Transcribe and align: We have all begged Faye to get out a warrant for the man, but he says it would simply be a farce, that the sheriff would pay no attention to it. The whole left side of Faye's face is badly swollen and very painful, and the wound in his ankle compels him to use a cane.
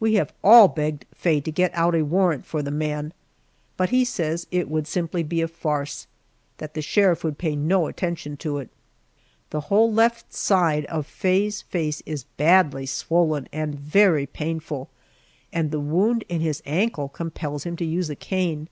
We 0.00 0.14
have 0.14 0.32
all 0.42 0.68
begged 0.68 1.04
Faye 1.14 1.42
to 1.42 1.52
get 1.52 1.70
out 1.74 1.94
a 1.94 2.02
warrant 2.02 2.46
for 2.46 2.62
the 2.62 2.70
man, 2.70 3.12
but 3.76 3.90
he 3.90 4.06
says 4.06 4.46
it 4.50 4.70
would 4.70 4.86
simply 4.86 5.22
be 5.22 5.42
a 5.42 5.48
farce, 5.48 6.06
that 6.56 6.72
the 6.72 6.80
sheriff 6.80 7.22
would 7.22 7.36
pay 7.36 7.56
no 7.56 7.86
attention 7.86 8.38
to 8.38 8.56
it. 8.56 8.70
The 9.50 9.60
whole 9.68 9.92
left 9.92 10.32
side 10.32 10.86
of 10.86 11.06
Faye's 11.06 11.60
face 11.60 12.02
is 12.06 12.24
badly 12.38 12.86
swollen 12.86 13.48
and 13.52 13.74
very 13.78 14.24
painful, 14.24 14.88
and 15.52 15.70
the 15.70 15.78
wound 15.80 16.24
in 16.30 16.40
his 16.40 16.62
ankle 16.64 17.10
compels 17.10 17.64
him 17.64 17.76
to 17.76 17.84
use 17.84 18.08
a 18.08 18.16
cane. 18.16 18.70